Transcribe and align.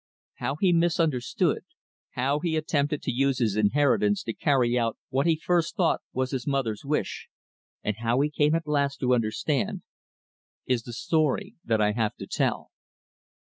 How 0.37 0.55
he 0.55 0.73
misunderstood, 0.73 1.63
how 2.13 2.39
he 2.39 2.55
attempted 2.55 3.03
to 3.03 3.11
use 3.11 3.37
his 3.37 3.55
inheritance 3.55 4.23
to 4.23 4.33
carry 4.33 4.75
out 4.75 4.97
what 5.11 5.27
he 5.27 5.35
first 5.39 5.75
thought 5.75 6.01
was 6.11 6.31
his 6.31 6.47
mother's 6.47 6.83
wish, 6.83 7.27
and 7.83 7.97
how 7.97 8.19
he 8.21 8.31
came 8.31 8.55
at 8.55 8.65
last 8.65 8.99
to 9.01 9.13
understand, 9.13 9.83
is 10.65 10.81
the 10.81 10.93
story 10.93 11.53
that 11.63 11.79
I 11.81 11.91
have 11.91 12.15
to 12.15 12.25
tell. 12.25 12.71